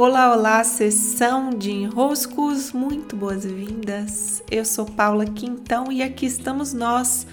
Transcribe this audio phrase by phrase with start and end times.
[0.00, 4.40] Olá, olá, sessão de enroscos, muito boas-vindas.
[4.48, 7.26] Eu sou Paula Quintão e aqui estamos nós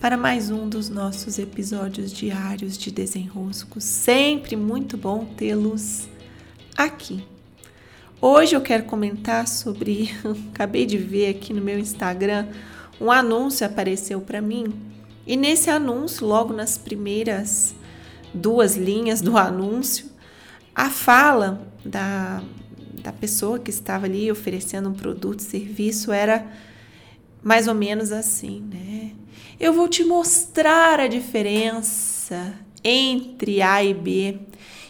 [0.00, 3.84] para mais um dos nossos episódios diários de desenroscos.
[3.84, 6.08] Sempre muito bom tê-los
[6.74, 7.22] aqui.
[8.18, 10.08] Hoje eu quero comentar sobre.
[10.54, 12.48] Acabei de ver aqui no meu Instagram
[12.98, 14.72] um anúncio apareceu para mim
[15.26, 17.74] e nesse anúncio, logo nas primeiras
[18.32, 20.15] duas linhas do anúncio,
[20.76, 22.42] a fala da,
[23.02, 26.46] da pessoa que estava ali oferecendo um produto, serviço, era
[27.42, 29.12] mais ou menos assim, né?
[29.58, 32.52] Eu vou te mostrar a diferença
[32.84, 34.38] entre A e B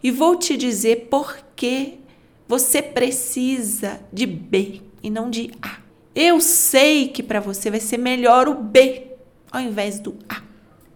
[0.00, 1.98] e vou te dizer por que
[2.46, 5.78] você precisa de B e não de A.
[6.14, 9.08] Eu sei que para você vai ser melhor o B
[9.50, 10.42] ao invés do A.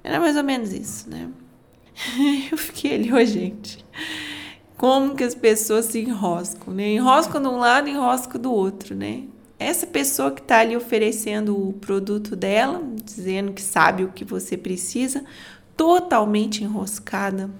[0.04, 1.28] Era mais ou menos isso, né?
[2.52, 3.85] Eu fiquei ali, ô oh, gente
[4.76, 6.92] como que as pessoas se enroscam, né?
[6.92, 9.24] Enroscam de um lado, enroscam do outro, né?
[9.58, 14.56] Essa pessoa que está ali oferecendo o produto dela, dizendo que sabe o que você
[14.56, 15.24] precisa,
[15.76, 17.50] totalmente enroscada.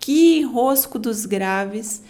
[0.00, 2.02] Que enrosco dos graves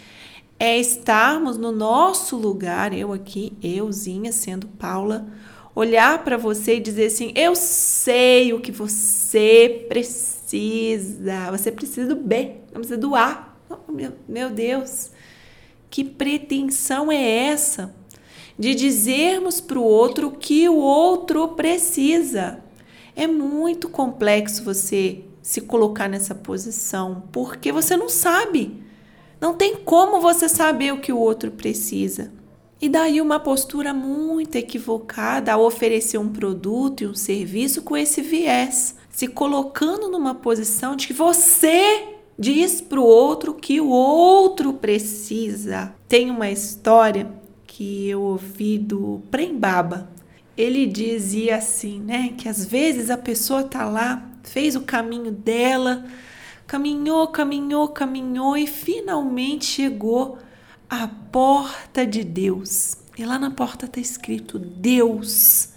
[0.59, 5.27] é estarmos no nosso lugar, eu aqui, euzinha, sendo Paula,
[5.75, 11.51] olhar para você e dizer assim: eu sei o que você precisa.
[11.51, 13.48] Você precisa do B, não precisa do A.
[13.69, 13.91] Oh,
[14.27, 15.11] meu, Deus,
[15.89, 17.93] que pretensão é essa
[18.57, 22.63] de dizermos para o outro o que o outro precisa?
[23.15, 28.83] É muito complexo você se colocar nessa posição, porque você não sabe.
[29.39, 32.31] Não tem como você saber o que o outro precisa.
[32.81, 38.21] E daí uma postura muito equivocada ao oferecer um produto e um serviço com esse
[38.21, 44.73] viés, se colocando numa posição de que você diz para o outro que o outro
[44.73, 45.93] precisa.
[46.07, 47.29] Tem uma história
[47.67, 50.09] que eu ouvi do Prembaba.
[50.55, 56.05] Ele dizia assim, né, que às vezes a pessoa tá lá, fez o caminho dela,
[56.65, 60.37] caminhou, caminhou, caminhou e finalmente chegou
[60.89, 62.97] à porta de Deus.
[63.17, 65.69] E lá na porta tá escrito Deus.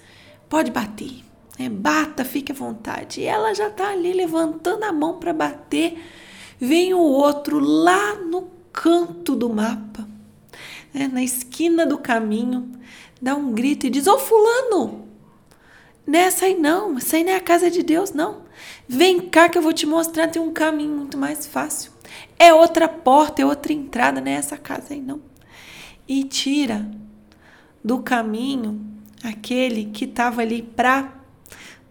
[0.48, 1.24] Pode bater.
[1.58, 3.20] É, bata, fique à vontade.
[3.20, 5.98] E ela já tá ali levantando a mão para bater
[6.62, 10.08] vem o outro lá no canto do mapa,
[10.94, 12.70] né, na esquina do caminho,
[13.20, 15.08] dá um grito e diz: Ô Fulano,
[16.06, 18.42] nessa aí não, essa aí não é a casa de Deus, não.
[18.86, 21.90] Vem cá que eu vou te mostrar, tem um caminho muito mais fácil.
[22.38, 25.20] É outra porta, é outra entrada, não é casa aí não.
[26.06, 26.88] E tira
[27.82, 28.80] do caminho
[29.24, 31.12] aquele que estava ali para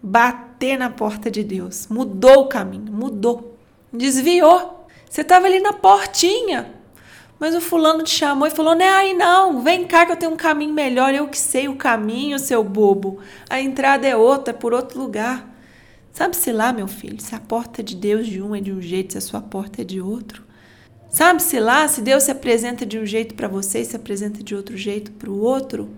[0.02, 1.88] bater na porta de Deus.
[1.88, 3.51] Mudou o caminho, mudou.
[3.92, 4.86] Desviou.
[5.08, 6.72] Você estava ali na portinha.
[7.38, 10.16] Mas o fulano te chamou e falou: Não é aí não, vem cá que eu
[10.16, 11.12] tenho um caminho melhor.
[11.12, 13.18] Eu que sei o caminho, seu bobo.
[13.50, 15.50] A entrada é outra, é por outro lugar.
[16.12, 19.12] Sabe-se lá, meu filho, se a porta de Deus de um é de um jeito,
[19.12, 20.44] se a sua porta é de outro.
[21.10, 24.54] Sabe-se lá, se Deus se apresenta de um jeito para você e se apresenta de
[24.54, 25.90] outro jeito para o outro.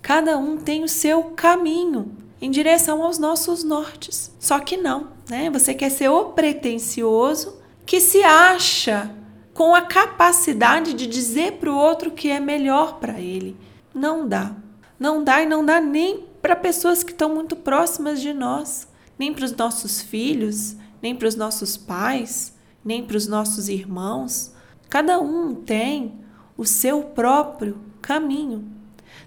[0.00, 4.34] Cada um tem o seu caminho em direção aos nossos nortes.
[4.40, 5.48] Só que não, né?
[5.50, 9.14] Você quer ser o pretensioso que se acha
[9.54, 13.56] com a capacidade de dizer para o outro que é melhor para ele.
[13.94, 14.56] Não dá.
[14.98, 19.32] Não dá e não dá nem para pessoas que estão muito próximas de nós, nem
[19.32, 22.54] para os nossos filhos, nem para os nossos pais,
[22.84, 24.52] nem para os nossos irmãos.
[24.90, 26.12] Cada um tem
[26.56, 28.81] o seu próprio caminho.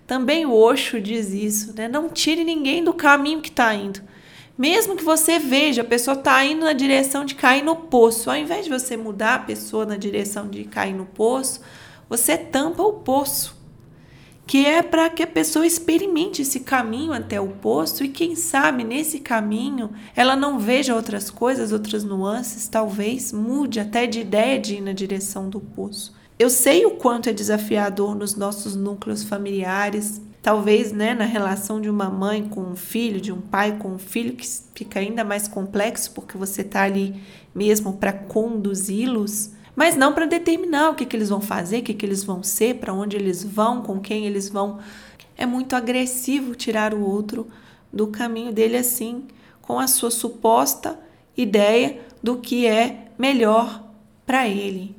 [0.07, 1.87] Também o Osho diz isso, né?
[1.87, 4.01] Não tire ninguém do caminho que está indo.
[4.57, 8.29] Mesmo que você veja, a pessoa está indo na direção de cair no poço.
[8.29, 11.61] Ao invés de você mudar a pessoa na direção de cair no poço,
[12.07, 13.55] você tampa o poço.
[14.47, 18.83] Que é para que a pessoa experimente esse caminho até o poço e, quem sabe,
[18.83, 24.75] nesse caminho ela não veja outras coisas, outras nuances, talvez mude até de ideia de
[24.75, 26.13] ir na direção do poço.
[26.37, 31.89] Eu sei o quanto é desafiador nos nossos núcleos familiares, talvez né, na relação de
[31.89, 34.45] uma mãe com um filho, de um pai com um filho, que
[34.75, 37.15] fica ainda mais complexo porque você está ali
[37.53, 41.93] mesmo para conduzi-los, mas não para determinar o que, que eles vão fazer, o que,
[41.93, 44.79] que eles vão ser, para onde eles vão, com quem eles vão.
[45.37, 47.47] É muito agressivo tirar o outro
[47.91, 49.25] do caminho dele assim,
[49.61, 50.97] com a sua suposta
[51.35, 53.83] ideia do que é melhor
[54.25, 54.95] para ele.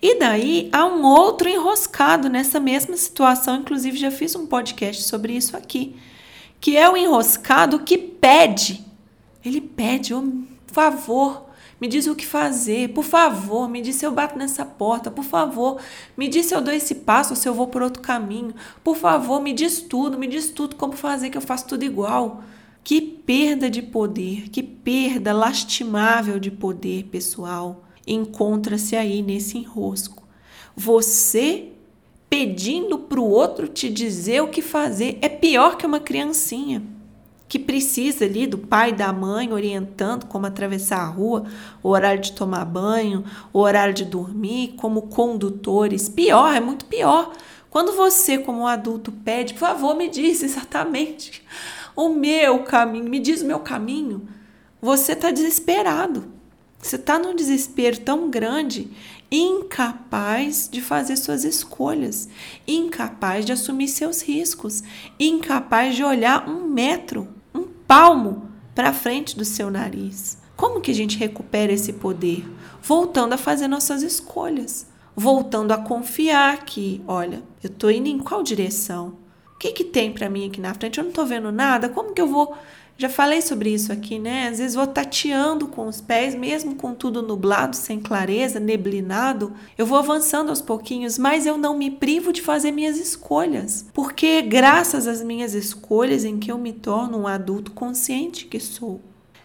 [0.00, 5.34] E daí há um outro enroscado nessa mesma situação, inclusive já fiz um podcast sobre
[5.34, 5.96] isso aqui,
[6.58, 8.84] que é o enroscado que pede.
[9.44, 11.49] Ele pede, por favor,
[11.80, 15.24] me diz o que fazer, por favor, me diz se eu bato nessa porta, por
[15.24, 15.80] favor,
[16.16, 18.54] me diz se eu dou esse passo se eu vou por outro caminho,
[18.84, 22.44] por favor, me diz tudo, me diz tudo como fazer que eu faço tudo igual.
[22.82, 30.26] Que perda de poder, que perda lastimável de poder pessoal encontra-se aí nesse enrosco.
[30.74, 31.68] Você
[32.28, 36.82] pedindo para o outro te dizer o que fazer é pior que uma criancinha
[37.50, 41.46] que precisa ali do pai da mãe orientando como atravessar a rua,
[41.82, 46.08] o horário de tomar banho, o horário de dormir, como condutores.
[46.08, 47.32] Pior, é muito pior.
[47.68, 51.42] Quando você, como adulto, pede, por favor, me diz exatamente
[51.96, 54.28] o meu caminho, me diz o meu caminho,
[54.80, 56.32] você está desesperado.
[56.80, 58.92] Você está num desespero tão grande,
[59.30, 62.28] incapaz de fazer suas escolhas,
[62.64, 64.84] incapaz de assumir seus riscos,
[65.18, 67.39] incapaz de olhar um metro
[67.90, 70.38] palmo para frente do seu nariz.
[70.56, 72.48] Como que a gente recupera esse poder?
[72.80, 78.44] Voltando a fazer nossas escolhas, voltando a confiar que, olha, eu estou indo em qual
[78.44, 79.18] direção?
[79.56, 80.98] O que, que tem para mim aqui na frente?
[80.98, 81.88] Eu não estou vendo nada.
[81.88, 82.56] Como que eu vou
[83.00, 84.48] já falei sobre isso aqui, né?
[84.48, 89.54] Às vezes vou tateando com os pés, mesmo com tudo nublado, sem clareza, neblinado.
[89.78, 93.86] Eu vou avançando aos pouquinhos, mas eu não me privo de fazer minhas escolhas.
[93.94, 99.00] Porque graças às minhas escolhas em que eu me torno um adulto consciente que sou.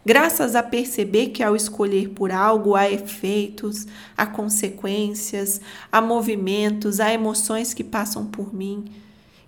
[0.05, 3.87] Graças a perceber que ao escolher por algo há efeitos,
[4.17, 8.83] há consequências, há movimentos, há emoções que passam por mim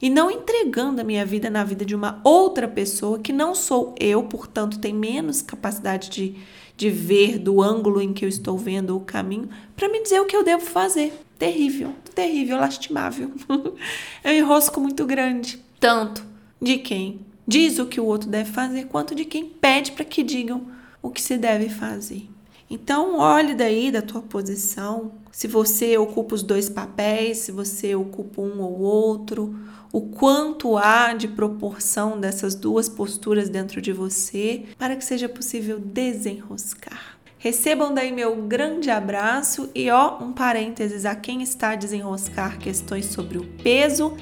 [0.01, 3.95] e não entregando a minha vida na vida de uma outra pessoa que não sou
[3.99, 6.35] eu, portanto, tem menos capacidade de,
[6.75, 10.25] de ver do ângulo em que eu estou vendo o caminho, para me dizer o
[10.25, 11.13] que eu devo fazer.
[11.37, 13.31] Terrível, terrível, lastimável.
[14.23, 16.25] é um enrosco muito grande, tanto
[16.61, 20.23] de quem diz o que o outro deve fazer, quanto de quem pede para que
[20.23, 20.67] digam
[21.01, 22.27] o que se deve fazer.
[22.69, 28.41] Então, olhe daí da tua posição, se você ocupa os dois papéis, se você ocupa
[28.41, 29.55] um ou outro,
[29.91, 35.79] o quanto há de proporção dessas duas posturas dentro de você para que seja possível
[35.79, 37.17] desenroscar.
[37.39, 43.05] Recebam daí meu grande abraço e ó, um parênteses a quem está a desenroscar questões
[43.05, 44.17] sobre o peso.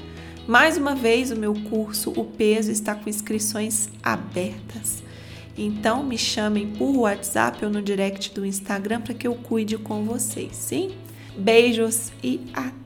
[0.46, 5.02] Mais uma vez, o meu curso O Peso está com inscrições abertas.
[5.56, 10.04] Então me chamem por WhatsApp ou no direct do Instagram para que eu cuide com
[10.04, 10.94] vocês, sim?
[11.36, 12.85] Beijos e até!